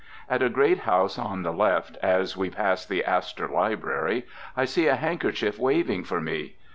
[0.27, 4.25] At a great house on the left, as we pass the Astor Library,
[4.57, 6.55] I see a handkerchief waving for me.